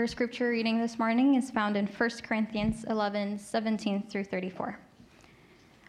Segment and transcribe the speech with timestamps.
[0.00, 4.78] Our scripture reading this morning is found in 1 Corinthians 11 17 through 34.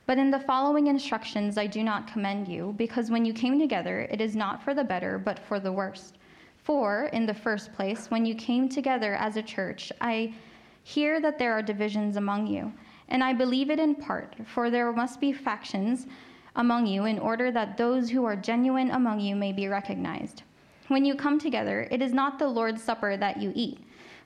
[0.05, 4.01] But in the following instructions, I do not commend you, because when you came together,
[4.11, 6.11] it is not for the better, but for the worse.
[6.61, 10.33] For, in the first place, when you came together as a church, I
[10.83, 12.73] hear that there are divisions among you.
[13.07, 16.05] And I believe it in part, for there must be factions
[16.57, 20.43] among you in order that those who are genuine among you may be recognized.
[20.89, 23.79] When you come together, it is not the Lord's Supper that you eat.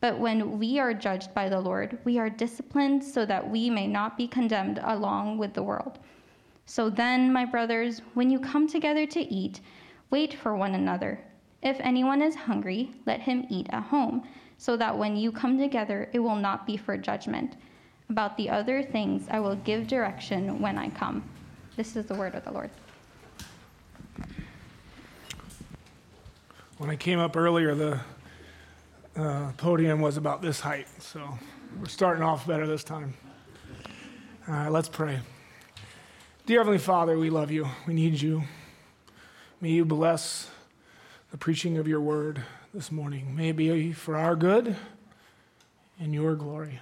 [0.00, 3.86] But when we are judged by the Lord, we are disciplined so that we may
[3.86, 5.98] not be condemned along with the world.
[6.66, 9.60] So then, my brothers, when you come together to eat,
[10.10, 11.18] wait for one another.
[11.62, 14.22] If anyone is hungry, let him eat at home,
[14.58, 17.56] so that when you come together, it will not be for judgment.
[18.10, 21.24] About the other things, I will give direction when I come.
[21.76, 22.70] This is the word of the Lord.
[26.78, 28.00] When I came up earlier, the
[29.18, 31.28] uh, podium was about this height, so
[31.78, 33.14] we're starting off better this time.
[34.46, 35.18] All right, let's pray.
[36.46, 37.66] Dear Heavenly Father, we love you.
[37.86, 38.44] We need you.
[39.60, 40.50] May you bless
[41.32, 42.42] the preaching of your word
[42.72, 43.34] this morning.
[43.34, 44.76] May it be for our good
[45.98, 46.80] and your glory.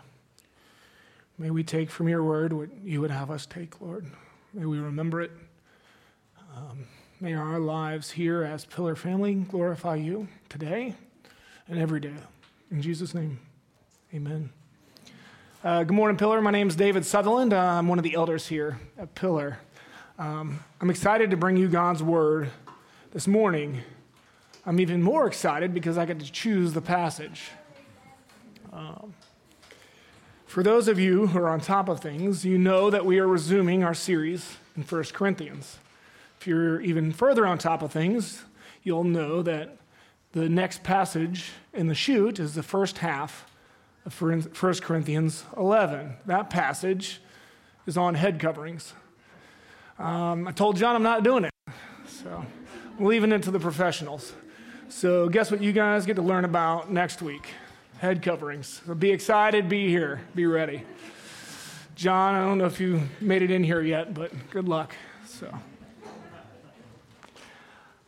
[1.38, 4.04] May we take from your word what you would have us take, Lord.
[4.52, 5.32] May we remember it.
[6.54, 6.84] Um,
[7.18, 10.94] may our lives here as Pillar family glorify you today
[11.68, 12.14] and every day.
[12.70, 13.38] In Jesus' name,
[14.14, 14.50] amen.
[15.64, 16.40] Uh, good morning, Pillar.
[16.40, 17.52] My name is David Sutherland.
[17.52, 19.58] Uh, I'm one of the elders here at Pillar.
[20.18, 22.50] Um, I'm excited to bring you God's word
[23.12, 23.82] this morning
[24.68, 27.50] I'm even more excited because I get to choose the passage.
[28.72, 29.14] Um,
[30.44, 33.28] for those of you who are on top of things, you know that we are
[33.28, 35.78] resuming our series in 1 Corinthians.
[36.40, 38.42] If you're even further on top of things,
[38.82, 39.76] you'll know that
[40.36, 43.46] the next passage in the chute is the first half
[44.04, 44.42] of 1
[44.82, 46.12] Corinthians 11.
[46.26, 47.22] That passage
[47.86, 48.92] is on head coverings.
[49.98, 51.54] Um, I told John I'm not doing it,
[52.06, 52.44] so
[52.98, 54.34] I'm leaving it to the professionals.
[54.90, 57.48] So, guess what you guys get to learn about next week?
[58.00, 58.82] Head coverings.
[58.86, 60.82] So, be excited, be here, be ready.
[61.94, 64.94] John, I don't know if you made it in here yet, but good luck.
[65.24, 65.50] So,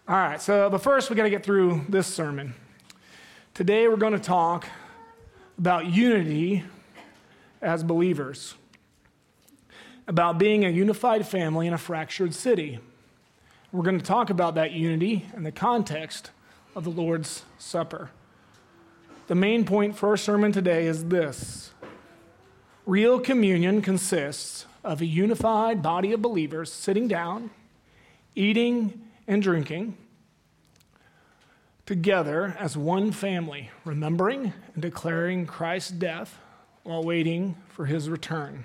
[0.08, 2.54] all right, so, but first, we got to get through this sermon.
[3.52, 4.66] Today, we're going to talk
[5.58, 6.64] about unity
[7.60, 8.54] as believers,
[10.06, 12.78] about being a unified family in a fractured city.
[13.70, 16.30] We're going to talk about that unity in the context
[16.74, 18.08] of the Lord's Supper.
[19.26, 21.72] The main point for our sermon today is this
[22.86, 27.50] Real communion consists of a unified body of believers sitting down,
[28.34, 29.96] eating, and drinking
[31.86, 36.38] together as one family, remembering and declaring Christ's death
[36.82, 38.64] while waiting for his return.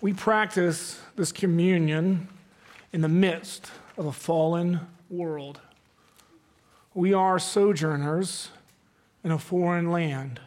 [0.00, 2.28] We practice this communion
[2.92, 4.80] in the midst of a fallen
[5.10, 5.60] world.
[6.94, 8.50] We are sojourners
[9.24, 10.40] in a foreign land.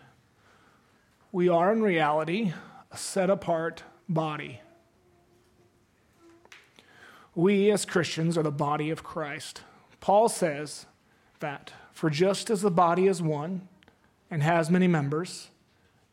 [1.34, 2.54] We are, in reality,
[2.92, 4.62] a set apart body.
[7.40, 9.62] We, as Christians, are the body of Christ.
[10.02, 10.88] Paul says
[11.40, 13.70] that for just as the body is one
[14.30, 15.48] and has many members,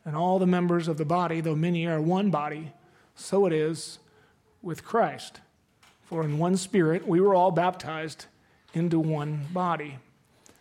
[0.05, 2.71] and all the members of the body, though many are one body,
[3.13, 3.99] so it is
[4.61, 5.41] with Christ.
[6.05, 8.27] For in one spirit we were all baptized
[8.73, 9.99] into one body.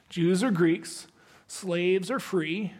[0.08, 1.06] Jews or Greeks,
[1.46, 2.72] slaves or free,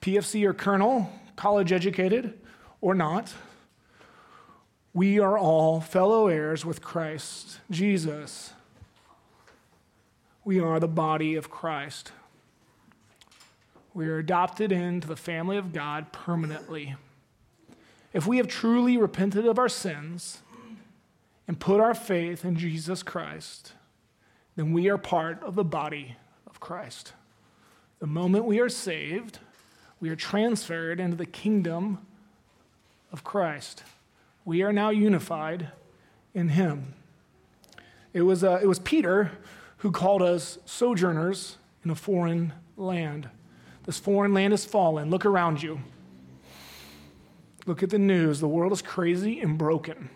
[0.00, 2.36] PFC or colonel, college educated
[2.80, 3.32] or not,
[4.94, 8.52] we are all fellow heirs with Christ Jesus.
[10.44, 12.12] We are the body of Christ.
[13.94, 16.96] We are adopted into the family of God permanently.
[18.12, 20.40] If we have truly repented of our sins
[21.48, 23.72] and put our faith in Jesus Christ,
[24.56, 26.16] then we are part of the body
[26.46, 27.12] of Christ.
[28.00, 29.38] The moment we are saved,
[30.00, 31.98] we are transferred into the kingdom
[33.12, 33.84] of Christ.
[34.44, 35.68] We are now unified
[36.34, 36.94] in Him.
[38.12, 39.32] It was, uh, it was Peter
[39.78, 43.28] who called us sojourners in a foreign land.
[43.84, 45.10] This foreign land has fallen.
[45.10, 45.80] Look around you.
[47.66, 48.40] Look at the news.
[48.40, 50.10] The world is crazy and broken.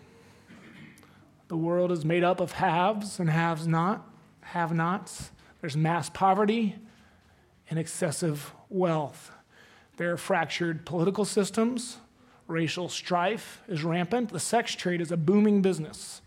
[1.47, 4.05] The world is made up of haves and haves not,
[4.41, 5.31] have nots.
[5.61, 6.75] There's mass poverty
[7.69, 9.31] and excessive wealth.
[9.95, 11.97] There are fractured political systems.
[12.47, 14.29] Racial strife is rampant.
[14.29, 16.21] The sex trade is a booming business.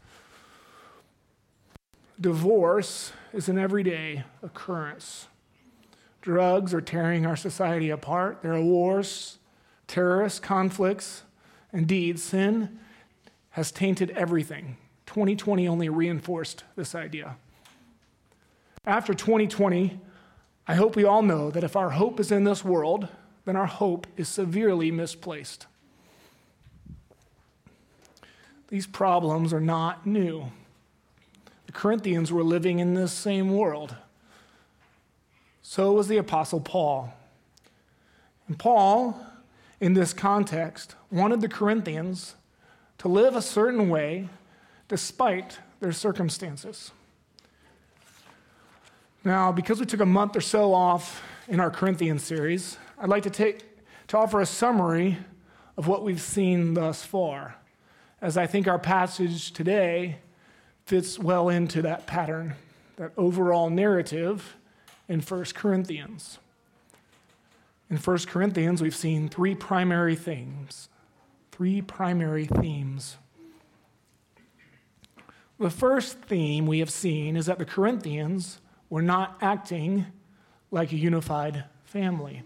[2.20, 5.28] Divorce is an everyday occurrence.
[6.20, 8.43] Drugs are tearing our society apart.
[8.43, 9.38] There are wars,
[9.87, 11.22] terrorists, conflicts.
[11.72, 12.78] Indeed, sin
[13.50, 14.76] has tainted everything.
[15.06, 17.37] 2020 only reinforced this idea.
[18.84, 19.99] After 2020,
[20.69, 23.08] I hope we all know that if our hope is in this world,
[23.46, 25.66] then our hope is severely misplaced.
[28.70, 30.50] These problems are not new.
[31.67, 33.94] The Corinthians were living in this same world.
[35.62, 37.12] So was the Apostle Paul.
[38.49, 39.20] And Paul,
[39.81, 42.34] in this context, wanted the Corinthians
[42.99, 44.28] to live a certain way
[44.88, 46.90] despite their circumstances.
[49.25, 53.23] Now, because we took a month or so off in our Corinthian series, I'd like
[53.25, 53.64] to, take,
[54.08, 55.19] to offer a summary
[55.76, 57.56] of what we've seen thus far,
[58.20, 60.19] as I think our passage today
[60.84, 62.55] fits well into that pattern,
[62.96, 64.56] that overall narrative
[65.08, 66.38] in 1 Corinthians.
[67.88, 70.88] In 1 Corinthians, we've seen three primary themes.
[71.50, 73.17] Three primary themes.
[75.58, 80.06] The first theme we have seen is that the Corinthians were not acting
[80.70, 82.43] like a unified family.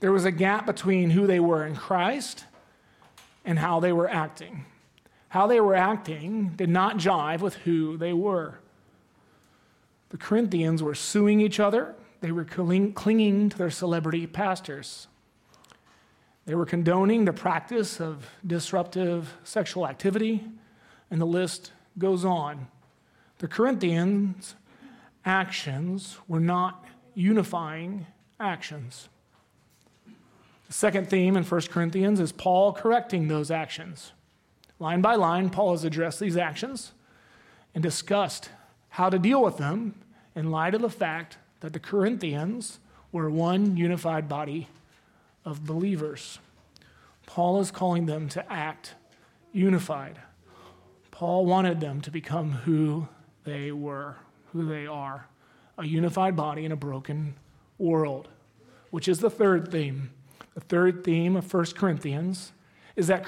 [0.00, 2.44] There was a gap between who they were in Christ
[3.44, 4.64] and how they were acting.
[5.34, 8.60] How they were acting did not jive with who they were.
[10.10, 15.08] The Corinthians were suing each other, they were clinging to their celebrity pastors.
[16.46, 20.44] They were condoning the practice of disruptive sexual activity,
[21.10, 22.68] and the list goes on.
[23.38, 24.54] The Corinthians'
[25.24, 26.84] actions were not
[27.16, 28.06] unifying
[28.38, 29.08] actions.
[30.68, 34.12] The second theme in 1 Corinthians is Paul correcting those actions.
[34.78, 36.92] Line by line, Paul has addressed these actions
[37.74, 38.50] and discussed
[38.90, 39.94] how to deal with them
[40.34, 42.80] in light of the fact that the Corinthians
[43.12, 44.68] were one unified body
[45.44, 46.38] of believers.
[47.26, 48.94] Paul is calling them to act
[49.52, 50.18] unified.
[51.10, 53.08] Paul wanted them to become who
[53.44, 54.16] they were,
[54.52, 55.26] who they are
[55.78, 57.34] a unified body in a broken
[57.78, 58.28] world,
[58.90, 60.10] which is the third theme.
[60.54, 62.52] The third theme of 1 Corinthians
[62.96, 63.24] is that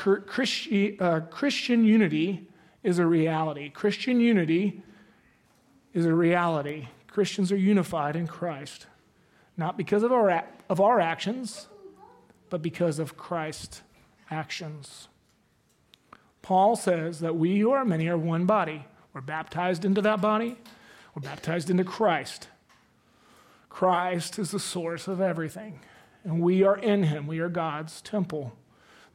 [1.00, 2.49] uh, Christian unity
[2.82, 3.68] is a reality.
[3.70, 4.82] Christian unity
[5.92, 6.88] is a reality.
[7.08, 8.87] Christians are unified in Christ,
[9.56, 11.66] not because of our, of our actions,
[12.50, 13.82] but because of Christ's
[14.30, 15.08] actions.
[16.42, 18.85] Paul says that we who are many are one body.
[19.12, 20.56] We're baptized into that body,
[21.14, 22.49] we're baptized into Christ.
[23.70, 25.80] Christ is the source of everything
[26.26, 27.28] and we are in him.
[27.28, 28.52] We are God's temple.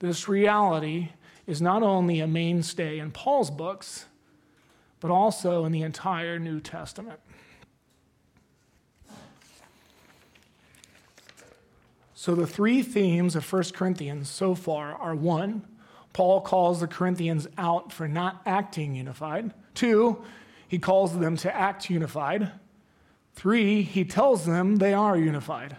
[0.01, 1.09] This reality
[1.45, 4.05] is not only a mainstay in Paul's books,
[4.99, 7.19] but also in the entire New Testament.
[12.15, 15.67] So, the three themes of 1 Corinthians so far are one,
[16.13, 19.53] Paul calls the Corinthians out for not acting unified.
[19.75, 20.23] Two,
[20.67, 22.51] he calls them to act unified.
[23.35, 25.77] Three, he tells them they are unified.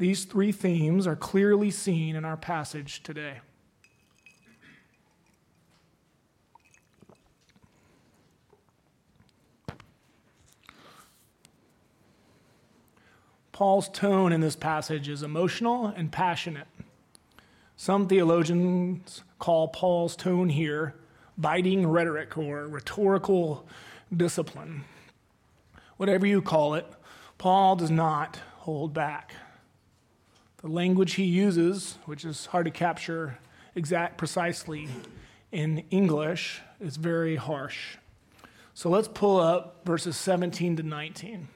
[0.00, 3.40] These three themes are clearly seen in our passage today.
[13.52, 16.66] Paul's tone in this passage is emotional and passionate.
[17.76, 20.94] Some theologians call Paul's tone here
[21.36, 23.68] biting rhetoric or rhetorical
[24.16, 24.84] discipline.
[25.98, 26.86] Whatever you call it,
[27.36, 29.34] Paul does not hold back.
[30.62, 33.38] The language he uses, which is hard to capture
[33.74, 34.88] exact precisely
[35.52, 37.96] in English, is very harsh.
[38.74, 41.48] So let's pull up verses 17 to 19.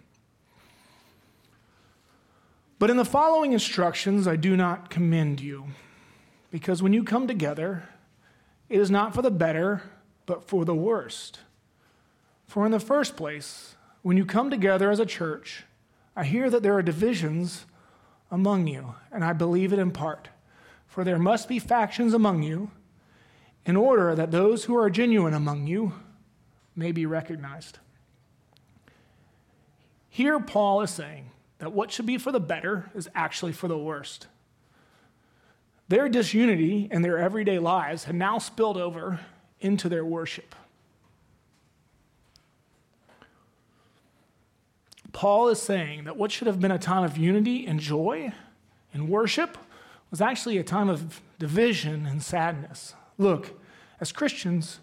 [2.79, 5.67] But in the following instructions, I do not commend you,
[6.51, 7.89] because when you come together,
[8.69, 9.83] it is not for the better,
[10.25, 11.41] but for the worst.
[12.47, 15.65] For in the first place, when you come together as a church,
[16.17, 17.67] I hear that there are divisions
[18.35, 20.29] among you, and I believe it in part.
[20.89, 22.73] For there must be factions among you,
[23.65, 25.93] in order that those who are genuine among you
[26.75, 27.79] may be recognized.
[30.09, 33.79] Here, Paul is saying that what should be for the better is actually for the
[33.79, 34.27] worst.
[35.87, 39.21] Their disunity in their everyday lives had now spilled over
[39.61, 40.57] into their worship.
[45.15, 48.33] Paul is saying that what should have been a time of unity and joy
[48.93, 49.57] and worship
[50.11, 52.95] was actually a time of division and sadness.
[53.17, 53.59] Look,
[54.01, 54.81] as Christians,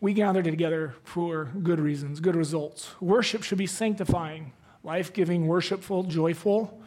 [0.00, 2.92] we gather together for good reasons, good results.
[3.00, 4.52] Worship should be sanctifying,
[4.84, 6.80] life giving, worshipful, joyful.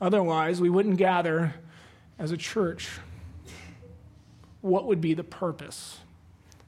[0.00, 1.54] Otherwise, we wouldn't gather
[2.18, 2.88] as a church.
[4.62, 5.98] What would be the purpose?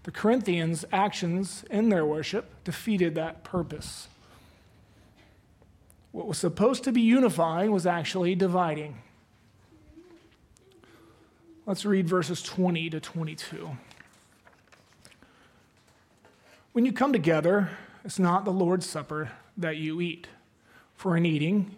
[0.02, 4.08] The Corinthians' actions in their worship defeated that purpose.
[6.12, 9.00] What was supposed to be unifying was actually dividing.
[11.64, 13.76] Let's read verses 20 to 22.
[16.72, 17.70] When you come together,
[18.04, 20.26] it's not the Lord's Supper that you eat.
[20.94, 21.76] For in eating,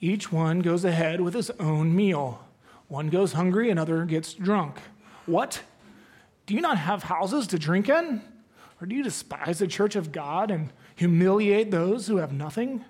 [0.00, 2.44] each one goes ahead with his own meal.
[2.88, 4.78] One goes hungry, another gets drunk.
[5.26, 5.62] What?
[6.46, 8.22] Do you not have houses to drink in?
[8.80, 12.84] Or do you despise the church of God and humiliate those who have nothing?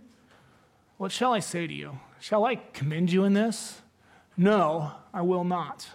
[0.99, 1.99] What shall I say to you?
[2.21, 3.83] Shall I commend you in this?
[4.37, 5.91] No, I will not.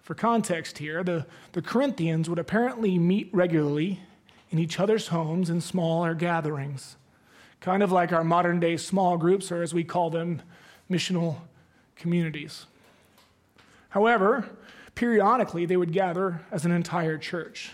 [0.00, 4.00] For context here, the, the Corinthians would apparently meet regularly
[4.50, 6.96] in each other's homes in smaller gatherings,
[7.60, 10.42] kind of like our modern day small groups, or as we call them,
[10.88, 11.38] missional
[11.96, 12.66] communities.
[13.88, 14.48] However,
[14.94, 17.72] periodically they would gather as an entire church,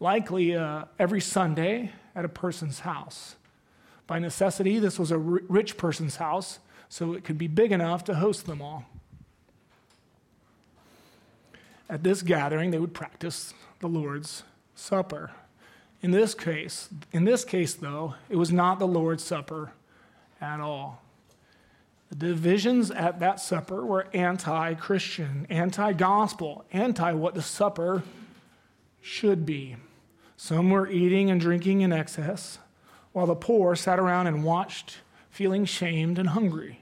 [0.00, 3.36] likely uh, every Sunday at a person's house.
[4.06, 8.14] By necessity, this was a rich person's house, so it could be big enough to
[8.16, 8.84] host them all.
[11.88, 14.44] At this gathering, they would practice the Lord's
[14.74, 15.30] Supper.
[16.00, 19.72] In this case, in this case though, it was not the Lord's Supper
[20.40, 21.02] at all.
[22.10, 28.02] The divisions at that supper were anti Christian, anti gospel, anti what the supper
[29.00, 29.76] should be.
[30.36, 32.58] Some were eating and drinking in excess,
[33.12, 34.98] while the poor sat around and watched,
[35.30, 36.80] feeling shamed and hungry.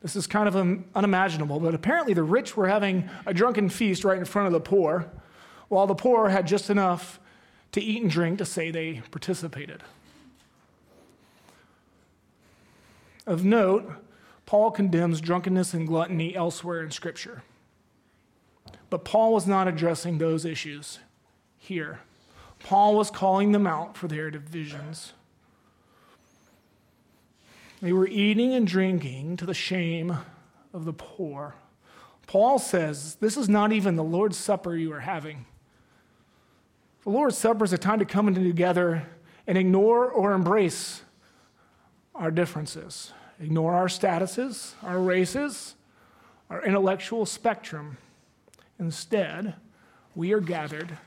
[0.00, 4.18] This is kind of unimaginable, but apparently the rich were having a drunken feast right
[4.18, 5.10] in front of the poor,
[5.68, 7.18] while the poor had just enough
[7.72, 9.82] to eat and drink to say they participated.
[13.26, 13.90] Of note,
[14.46, 17.42] Paul condemns drunkenness and gluttony elsewhere in Scripture.
[18.88, 21.00] But Paul was not addressing those issues
[21.58, 22.00] here.
[22.60, 25.12] Paul was calling them out for their divisions.
[27.80, 30.16] They were eating and drinking to the shame
[30.72, 31.54] of the poor.
[32.26, 35.46] Paul says, This is not even the Lord's Supper you are having.
[37.04, 39.06] The Lord's Supper is a time to come together
[39.46, 41.02] and ignore or embrace
[42.14, 45.74] our differences, ignore our statuses, our races,
[46.50, 47.96] our intellectual spectrum.
[48.78, 49.54] Instead,
[50.14, 50.98] we are gathered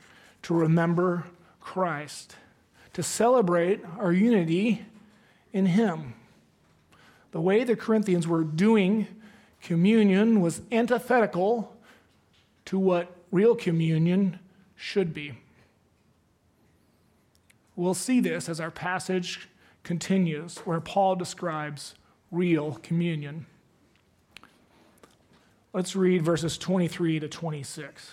[0.42, 1.24] to remember
[1.62, 2.36] Christ,
[2.92, 4.84] to celebrate our unity
[5.52, 6.14] in Him.
[7.30, 9.06] The way the Corinthians were doing
[9.62, 11.74] communion was antithetical
[12.66, 14.38] to what real communion
[14.76, 15.32] should be.
[17.74, 19.48] We'll see this as our passage
[19.82, 21.94] continues, where Paul describes
[22.30, 23.46] real communion.
[25.72, 28.12] Let's read verses 23 to 26.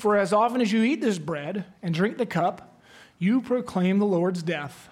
[0.00, 2.80] For as often as you eat this bread and drink the cup,
[3.18, 4.88] you proclaim the Lord's death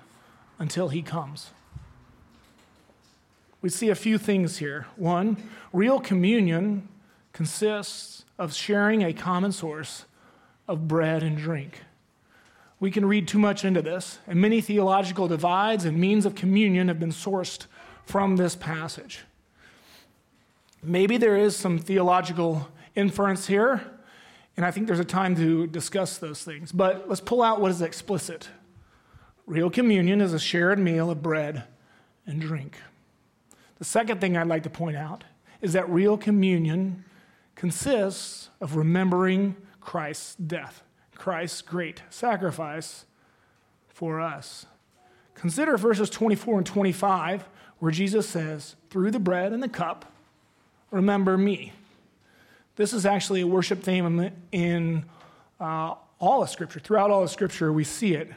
[0.58, 1.48] until he comes.
[3.62, 4.86] We see a few things here.
[4.96, 5.38] One,
[5.72, 6.88] real communion
[7.32, 10.04] consists of sharing a common source
[10.68, 11.80] of bread and drink.
[12.78, 16.88] We can read too much into this, and many theological divides and means of communion
[16.88, 17.64] have been sourced
[18.04, 19.20] from this passage.
[20.82, 23.97] Maybe there is some theological inference here,
[24.58, 26.72] and I think there's a time to discuss those things.
[26.72, 28.48] But let's pull out what is explicit.
[29.46, 31.62] Real communion is a shared meal of bread
[32.26, 32.76] and drink.
[33.78, 35.22] The second thing I'd like to point out
[35.62, 37.04] is that real communion
[37.54, 40.82] consists of remembering Christ's death,
[41.14, 43.04] Christ's great sacrifice
[43.86, 44.66] for us.
[45.34, 47.48] Consider verses 24 and 25,
[47.78, 50.12] where Jesus says, Through the bread and the cup,
[50.90, 51.74] remember me.
[52.78, 55.04] This is actually a worship theme in
[55.58, 56.78] uh, all of Scripture.
[56.78, 58.30] Throughout all of Scripture, we see it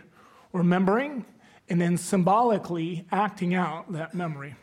[0.51, 1.25] remembering
[1.69, 4.55] and then symbolically acting out that memory.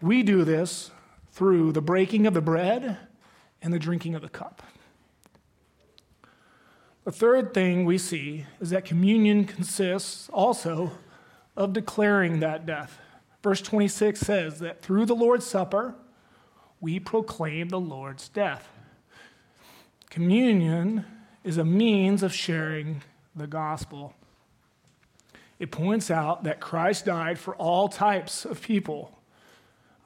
[0.00, 0.92] We do this
[1.32, 2.96] through the breaking of the bread
[3.60, 4.62] and the drinking of the cup.
[7.02, 10.92] The third thing we see is that communion consists also
[11.56, 13.00] of declaring that death.
[13.42, 15.96] Verse 26 says that through the Lord's Supper,
[16.82, 18.68] we proclaim the Lord's death.
[20.10, 21.06] Communion
[21.44, 23.02] is a means of sharing
[23.34, 24.12] the gospel.
[25.58, 29.16] It points out that Christ died for all types of people.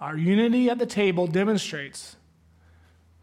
[0.00, 2.16] Our unity at the table demonstrates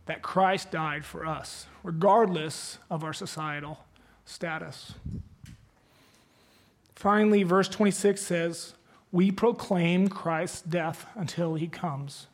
[0.08, 3.86] that Christ died for us, regardless of our societal
[4.26, 4.96] status.
[6.96, 8.74] Finally, verse 26 says,
[9.12, 12.28] We proclaim Christ's death until he comes.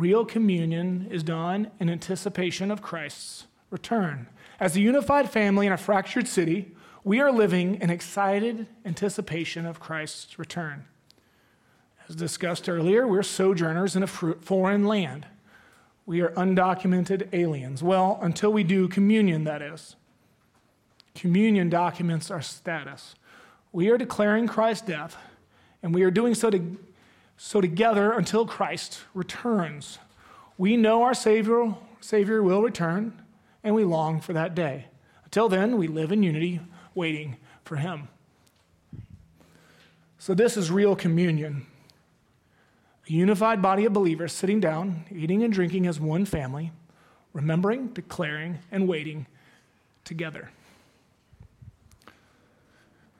[0.00, 4.28] Real communion is done in anticipation of Christ's return.
[4.58, 6.72] As a unified family in a fractured city,
[7.04, 10.86] we are living in excited anticipation of Christ's return.
[12.08, 15.26] As discussed earlier, we're sojourners in a foreign land.
[16.06, 17.82] We are undocumented aliens.
[17.82, 19.96] Well, until we do communion, that is.
[21.14, 23.16] Communion documents our status.
[23.70, 25.18] We are declaring Christ's death,
[25.82, 26.78] and we are doing so, to,
[27.42, 29.98] so together until Christ returns.
[30.58, 33.14] We know our Savior, Savior will return,
[33.64, 34.88] and we long for that day.
[35.24, 36.60] Until then, we live in unity,
[36.94, 38.08] waiting for Him.
[40.18, 41.64] So, this is real communion.
[43.08, 46.72] A unified body of believers sitting down, eating and drinking as one family,
[47.32, 49.26] remembering, declaring, and waiting
[50.04, 50.50] together.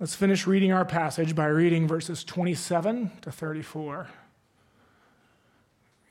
[0.00, 4.08] Let's finish reading our passage by reading verses 27 to 34.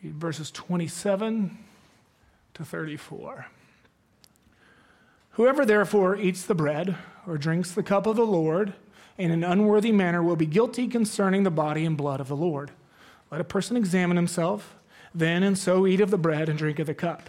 [0.03, 1.57] Read verses 27
[2.53, 3.47] to 34.
[5.31, 8.75] Whoever therefore eats the bread or drinks the cup of the Lord
[9.17, 12.69] in an unworthy manner will be guilty concerning the body and blood of the Lord.
[13.31, 14.75] Let a person examine himself,
[15.15, 17.27] then and so eat of the bread and drink of the cup.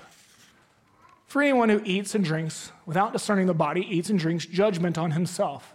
[1.27, 5.13] For anyone who eats and drinks without discerning the body eats and drinks judgment on
[5.13, 5.75] himself.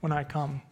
[0.00, 0.62] when I come.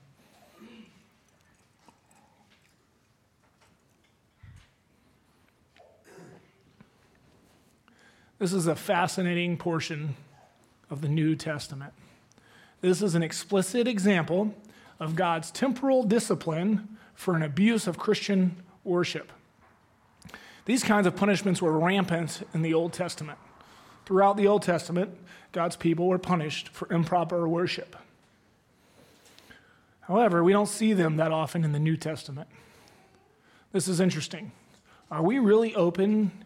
[8.38, 10.16] This is a fascinating portion
[10.90, 11.92] of the New Testament.
[12.80, 14.54] This is an explicit example
[15.00, 19.32] of God's temporal discipline for an abuse of Christian worship.
[20.66, 23.38] These kinds of punishments were rampant in the Old Testament.
[24.04, 25.16] Throughout the Old Testament,
[25.52, 27.96] God's people were punished for improper worship.
[30.06, 32.48] However, we don't see them that often in the New Testament.
[33.72, 34.52] This is interesting.
[35.10, 36.44] Are we really open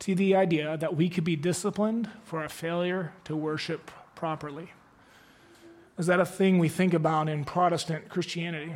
[0.00, 4.72] to the idea that we could be disciplined for a failure to worship properly?
[5.98, 8.74] Is that a thing we think about in Protestant Christianity?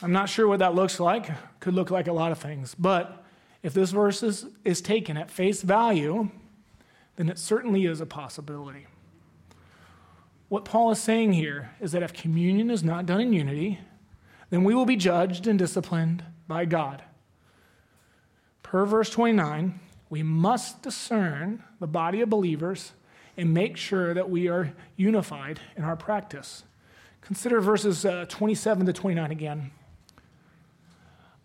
[0.00, 1.30] I'm not sure what that looks like.
[1.60, 2.74] Could look like a lot of things.
[2.74, 3.24] But
[3.62, 6.30] if this verse is, is taken at face value,
[7.16, 8.86] then it certainly is a possibility.
[10.48, 13.80] What Paul is saying here is that if communion is not done in unity,
[14.50, 17.02] then we will be judged and disciplined by God.
[18.62, 22.92] Per verse 29, we must discern the body of believers
[23.36, 26.64] and make sure that we are unified in our practice.
[27.20, 29.70] Consider verses uh, 27 to 29 again.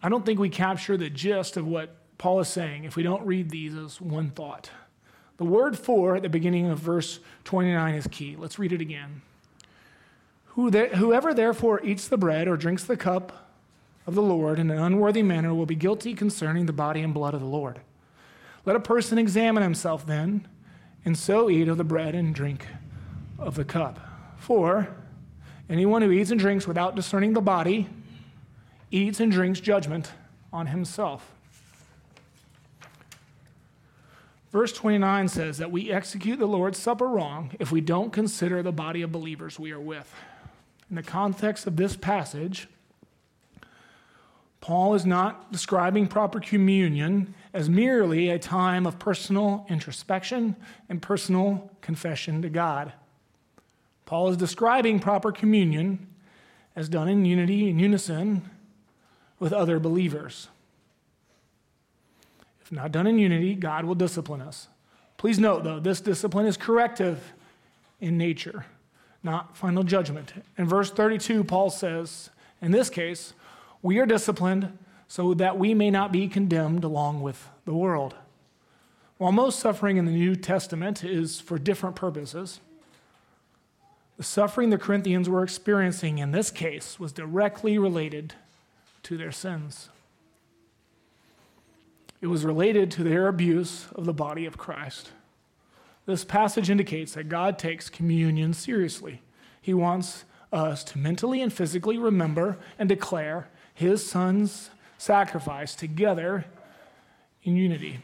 [0.02, 3.26] I don't think we capture the gist of what Paul is saying if we don't
[3.26, 4.70] read these as one thought.
[5.38, 8.36] The word for at the beginning of verse 29 is key.
[8.38, 9.22] Let's read it again.
[10.56, 13.50] Whoever therefore eats the bread or drinks the cup
[14.06, 17.34] of the Lord in an unworthy manner will be guilty concerning the body and blood
[17.34, 17.80] of the Lord.
[18.66, 20.48] Let a person examine himself then,
[21.04, 22.68] and so eat of the bread and drink
[23.40, 24.00] of the cup.
[24.38, 24.88] For
[25.70, 27.90] anyone who eats and drinks without discerning the body
[28.92, 30.12] eats and drinks judgment
[30.52, 31.34] on himself.
[34.54, 38.72] Verse 29 says that we execute the Lord's Supper wrong if we don't consider the
[38.72, 40.14] body of believers we are with.
[40.92, 42.68] In the context of this passage,
[44.62, 50.56] Paul is not describing proper communion as merely a time of personal introspection
[50.88, 52.94] and personal confession to God.
[54.06, 56.08] Paul is describing proper communion
[56.76, 58.48] as done in unity and unison
[59.40, 60.48] with other believers.
[62.74, 64.68] Not done in unity, God will discipline us.
[65.18, 67.34] Please note, though, this discipline is corrective
[68.02, 68.66] in nature,
[69.22, 70.34] not final judgment.
[70.58, 72.32] In verse 32, Paul says,
[72.62, 73.34] in this case,
[73.84, 74.76] we are disciplined
[75.08, 78.16] so that we may not be condemned along with the world.
[79.18, 82.60] While most suffering in the New Testament is for different purposes,
[84.18, 88.34] the suffering the Corinthians were experiencing in this case was directly related
[89.04, 89.90] to their sins.
[92.24, 95.12] It was related to their abuse of the body of Christ.
[96.06, 99.22] This passage indicates that God takes communion seriously.
[99.62, 106.46] He wants us to mentally and physically remember and declare his son's sacrifice together
[107.44, 108.00] in unity.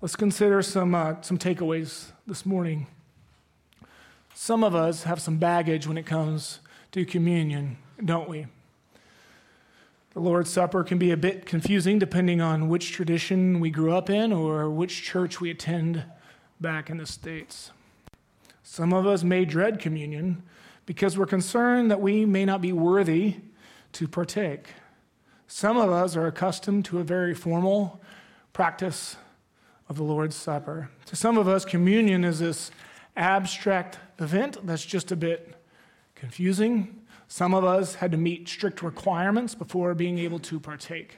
[0.00, 2.86] Let's consider some, uh, some takeaways this morning.
[4.34, 6.60] Some of us have some baggage when it comes
[6.92, 8.46] to communion, don't we?
[10.14, 14.10] The Lord's Supper can be a bit confusing depending on which tradition we grew up
[14.10, 16.04] in or which church we attend
[16.60, 17.70] back in the States.
[18.62, 20.42] Some of us may dread communion
[20.84, 23.36] because we're concerned that we may not be worthy
[23.92, 24.74] to partake.
[25.46, 27.98] Some of us are accustomed to a very formal
[28.52, 29.16] practice
[29.88, 30.90] of the Lord's Supper.
[31.06, 32.70] To some of us, communion is this
[33.16, 35.56] abstract event that's just a bit
[36.14, 37.01] confusing
[37.32, 41.16] some of us had to meet strict requirements before being able to partake.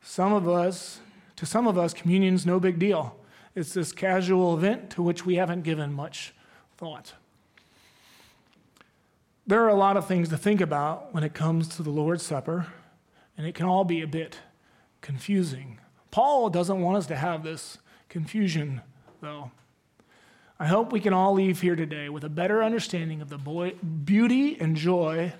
[0.00, 1.00] Some of us,
[1.34, 3.16] to some of us, communion's no big deal.
[3.56, 6.32] It's this casual event to which we haven't given much
[6.76, 7.14] thought.
[9.44, 12.22] There are a lot of things to think about when it comes to the Lord's
[12.22, 12.68] Supper,
[13.36, 14.38] and it can all be a bit
[15.00, 15.80] confusing.
[16.12, 18.82] Paul doesn't want us to have this confusion,
[19.20, 19.50] though.
[20.58, 23.72] I hope we can all leave here today with a better understanding of the boy,
[23.72, 25.32] beauty and joy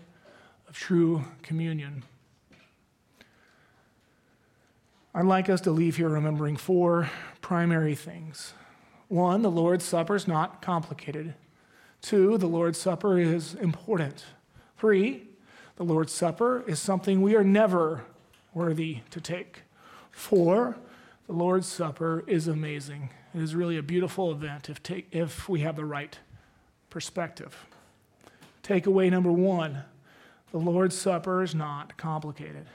[0.69, 2.03] of true communion.
[5.15, 8.55] I'd like us to leave here remembering four primary things.
[9.07, 11.35] One, the Lord's Supper is not complicated.
[12.03, 14.25] Two, the Lord's Supper is important.
[14.79, 15.29] Three,
[15.77, 18.05] the Lord's Supper is something we are never
[18.53, 19.63] worthy to take.
[20.11, 20.77] Four,
[21.29, 23.11] the Lord's Supper is amazing.
[23.35, 26.17] It is really a beautiful event if, take, if we have the right
[26.89, 27.67] perspective.
[28.63, 29.83] Takeaway number one
[30.53, 32.67] the Lord's Supper is not complicated.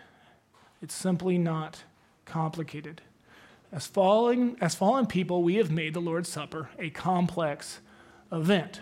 [0.82, 1.84] It's simply not
[2.26, 3.02] complicated.
[3.72, 7.80] As fallen, as fallen people, we have made the Lord's Supper a complex
[8.34, 8.82] event.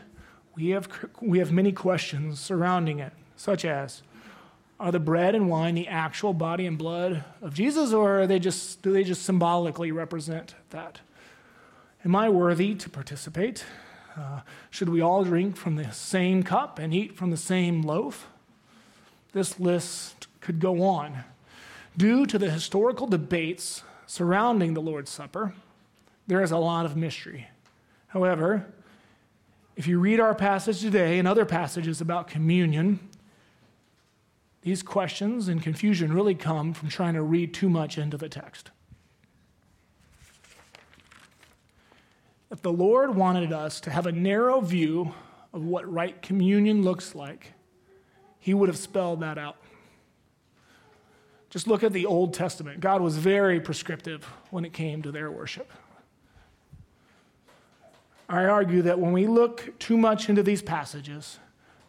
[0.56, 0.90] We have,
[1.22, 4.02] we have many questions surrounding it, such as
[4.80, 8.40] Are the bread and wine the actual body and blood of Jesus, or are they
[8.40, 11.02] just, do they just symbolically represent that?
[12.08, 13.66] Am I worthy to participate?
[14.16, 14.40] Uh,
[14.70, 18.30] should we all drink from the same cup and eat from the same loaf?
[19.34, 21.26] This list could go on.
[21.98, 25.54] Due to the historical debates surrounding the Lord's Supper,
[26.28, 27.50] there is a lot of mystery.
[28.08, 28.68] However,
[29.76, 33.02] if you read our passage today and other passages about communion,
[34.62, 38.72] these questions and confusion really come from trying to read too much into the text.
[42.50, 45.14] If the Lord wanted us to have a narrow view
[45.54, 47.54] of what right communion looks like,
[48.40, 49.58] He would have spelled that out.
[51.50, 52.80] Just look at the Old Testament.
[52.80, 55.72] God was very prescriptive when it came to their worship.
[58.30, 61.40] I argue that when we look too much into these passages,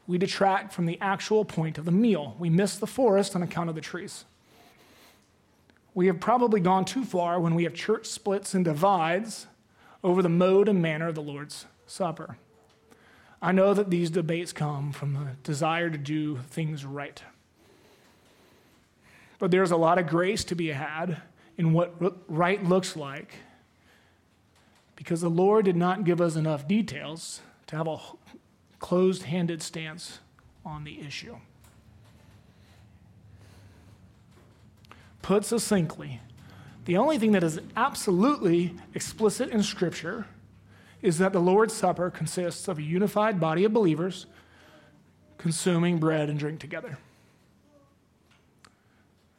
[0.07, 2.37] we detract from the actual point of the meal.
[2.39, 4.25] We miss the forest on account of the trees.
[5.95, 9.47] We have probably gone too far when we have church splits and divides
[10.03, 12.37] over the mode and manner of the Lord's Supper.
[13.41, 17.23] I know that these debates come from the desire to do things right.
[19.39, 21.23] But there's a lot of grace to be had
[21.57, 21.95] in what
[22.29, 23.37] right looks like
[24.97, 27.99] because the Lord did not give us enough details to have a
[28.81, 30.19] closed handed stance
[30.65, 31.37] on the issue.
[35.23, 36.21] Put succinctly,
[36.89, 40.25] the only thing that is absolutely explicit in Scripture
[41.03, 44.25] is that the Lord's Supper consists of a unified body of believers
[45.37, 46.97] consuming bread and drink together.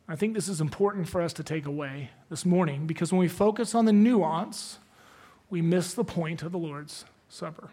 [0.07, 3.27] I think this is important for us to take away this morning because when we
[3.27, 4.77] focus on the nuance,
[5.49, 7.71] we miss the point of the Lord's Supper.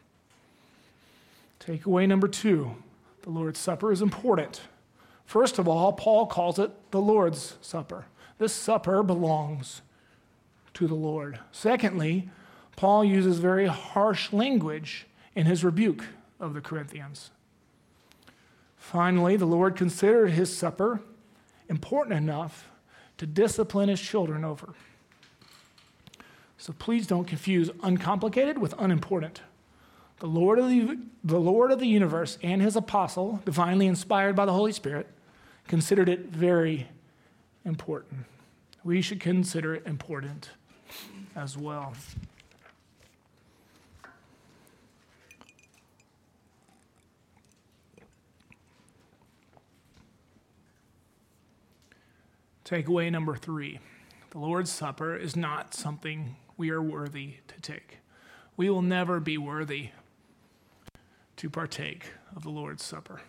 [1.61, 2.77] Takeaway number two
[3.25, 4.63] the Lord's Supper is important.
[5.27, 8.07] First of all, Paul calls it the Lord's Supper.
[8.39, 9.83] This supper belongs
[10.75, 11.39] to the Lord.
[11.53, 12.29] Secondly,
[12.77, 16.05] Paul uses very harsh language in his rebuke
[16.39, 17.31] of the Corinthians.
[18.77, 21.01] Finally, the Lord considered his supper
[21.69, 22.69] important enough
[23.19, 24.75] to discipline his children over.
[26.59, 29.41] So please don't confuse uncomplicated with unimportant.
[30.19, 34.47] The Lord, of the, the Lord of the universe and his apostle, divinely inspired by
[34.47, 35.07] the Holy Spirit,
[35.69, 36.89] considered it very
[37.67, 38.25] important.
[38.85, 40.51] We should consider it important
[41.35, 41.93] as well.
[52.65, 53.79] Takeaway number three
[54.31, 57.99] the Lord's Supper is not something we are worthy to take.
[58.57, 59.91] We will never be worthy
[61.37, 63.21] to partake of the Lord's Supper.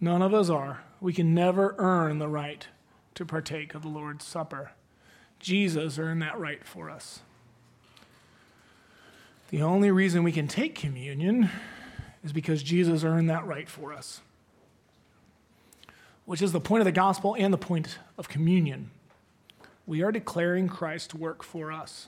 [0.00, 0.82] None of us are.
[1.00, 2.66] We can never earn the right
[3.14, 4.72] to partake of the Lord's Supper.
[5.38, 7.20] Jesus earned that right for us.
[9.50, 11.50] The only reason we can take communion
[12.22, 14.20] is because Jesus earned that right for us
[16.30, 18.88] which is the point of the gospel and the point of communion.
[19.84, 22.06] We are declaring Christ's work for us.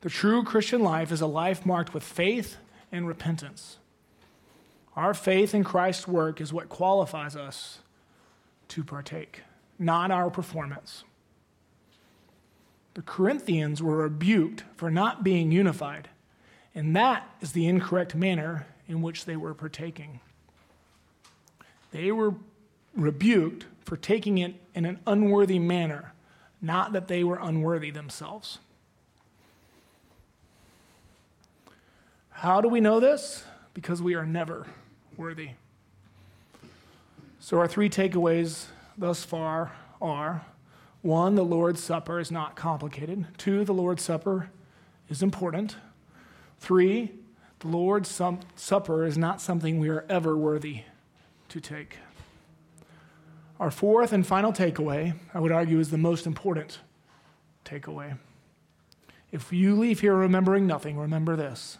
[0.00, 2.56] The true Christian life is a life marked with faith
[2.90, 3.78] and repentance.
[4.96, 7.80] Our faith in Christ's work is what qualifies us
[8.68, 9.42] to partake,
[9.78, 11.04] not our performance.
[12.94, 16.08] The Corinthians were rebuked for not being unified,
[16.74, 20.20] and that is the incorrect manner in which they were partaking.
[21.90, 22.34] They were
[22.94, 26.12] rebuked for taking it in an unworthy manner,
[26.62, 28.58] not that they were unworthy themselves.
[32.30, 33.44] How do we know this?
[33.74, 34.66] Because we are never
[35.16, 35.50] worthy.
[37.40, 40.44] So, our three takeaways thus far are
[41.02, 43.26] one, the Lord's Supper is not complicated.
[43.36, 44.50] Two, the Lord's Supper
[45.10, 45.76] is important.
[46.58, 47.12] Three,
[47.60, 48.20] the Lord's
[48.56, 50.82] Supper is not something we are ever worthy
[51.50, 51.98] to take.
[53.60, 56.78] Our fourth and final takeaway, I would argue, is the most important
[57.64, 58.16] takeaway.
[59.30, 61.78] If you leave here remembering nothing, remember this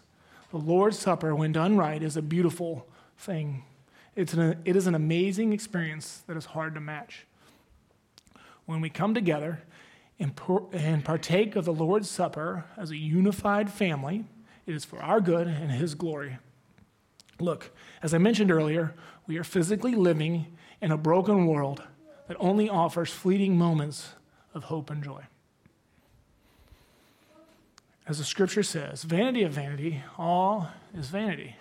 [0.50, 2.86] the Lord's Supper, when done right, is a beautiful
[3.18, 3.64] thing.
[4.16, 7.26] It's an, it is an amazing experience that is hard to match.
[8.66, 9.62] When we come together
[10.18, 10.32] and,
[10.72, 14.24] and partake of the Lord's Supper as a unified family,
[14.66, 16.38] it is for our good and His glory.
[17.40, 17.72] Look,
[18.02, 18.94] as I mentioned earlier,
[19.26, 20.46] we are physically living
[20.80, 21.82] in a broken world
[22.28, 24.10] that only offers fleeting moments
[24.54, 25.24] of hope and joy.
[28.06, 31.56] As the scripture says, vanity of vanity, all is vanity.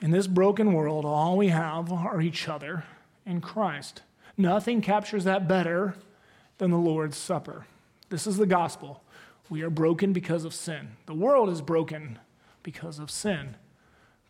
[0.00, 2.84] In this broken world, all we have are each other
[3.26, 4.02] and Christ.
[4.36, 5.94] Nothing captures that better
[6.58, 7.66] than the Lord's Supper.
[8.08, 9.02] This is the gospel.
[9.48, 10.96] We are broken because of sin.
[11.06, 12.18] The world is broken
[12.62, 13.56] because of sin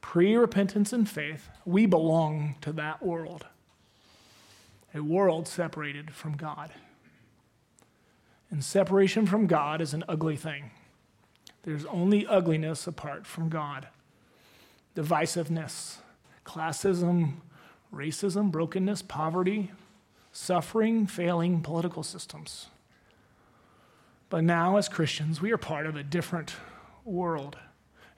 [0.00, 3.46] pre repentance and faith, we belong to that world.
[4.94, 6.72] A world separated from God.
[8.50, 10.72] And separation from God is an ugly thing.
[11.62, 13.88] There's only ugliness apart from God
[14.94, 15.96] divisiveness,
[16.44, 17.35] classism,
[17.92, 19.70] racism, brokenness, poverty,
[20.33, 22.66] suffering, failing political systems.
[24.29, 26.55] But now, as Christians, we are part of a different
[27.05, 27.57] world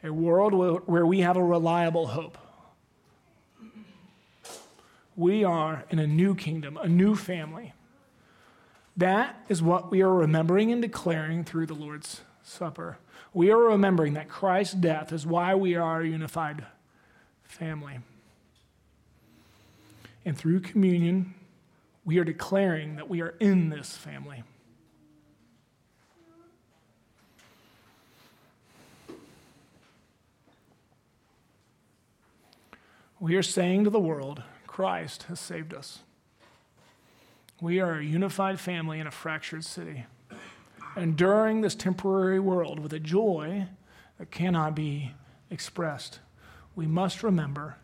[0.02, 0.52] a world
[0.86, 2.38] where we have a reliable hope.
[5.14, 7.74] We are in a new kingdom, a new family.
[8.96, 12.98] That is what we are remembering and declaring through the Lord's Supper.
[13.34, 16.66] We are remembering that Christ's death is why we are a unified
[17.44, 17.98] family.
[20.24, 21.34] And through communion,
[22.04, 24.42] we are declaring that we are in this family.
[33.18, 36.00] We are saying to the world, Christ has saved us.
[37.60, 40.06] We are a unified family in a fractured city.
[40.96, 43.66] Enduring this temporary world with a joy
[44.18, 45.12] that cannot be
[45.50, 46.20] expressed.
[46.74, 47.76] We must remember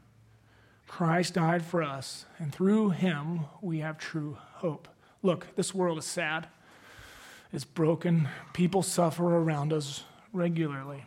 [0.86, 4.88] Christ died for us, and through him we have true hope.
[5.22, 6.48] Look, this world is sad,
[7.52, 11.04] it's broken, people suffer around us regularly.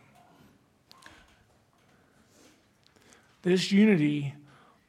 [3.42, 4.34] This unity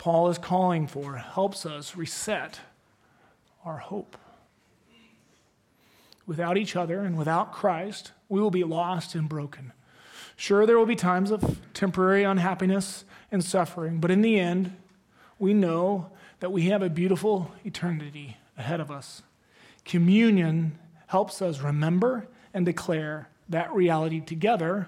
[0.04, 2.60] Paul is calling for helps us reset
[3.64, 4.18] our hope.
[6.26, 9.74] Without each other and without Christ, we will be lost and broken.
[10.36, 14.76] Sure, there will be times of temporary unhappiness and suffering, but in the end,
[15.38, 16.10] we know
[16.40, 19.22] that we have a beautiful eternity ahead of us.
[19.86, 24.88] Communion helps us remember and declare that reality together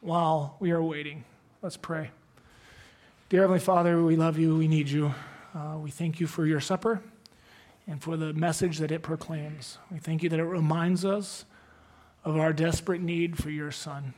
[0.00, 1.24] while we are waiting.
[1.62, 2.10] Let's pray.
[3.28, 4.56] Dear Heavenly Father, we love you.
[4.56, 5.14] We need you.
[5.54, 7.00] Uh, we thank you for your supper
[7.86, 9.78] and for the message that it proclaims.
[9.90, 11.44] We thank you that it reminds us
[12.24, 14.14] of our desperate need for your Son.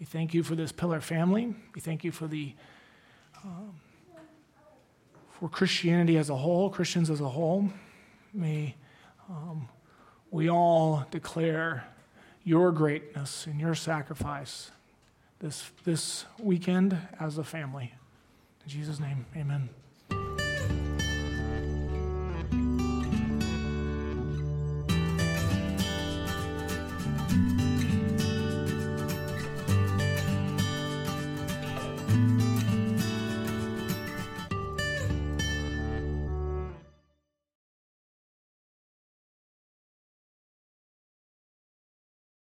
[0.00, 1.54] We thank you for this pillar family.
[1.74, 2.54] We thank you for the
[3.44, 3.74] um,
[5.38, 7.68] for Christianity as a whole, Christians as a whole.
[8.34, 8.74] May
[9.28, 9.68] um,
[10.30, 11.84] we all declare
[12.44, 14.70] your greatness and your sacrifice
[15.38, 17.94] this, this weekend as a family.
[18.64, 19.68] In Jesus' name, amen.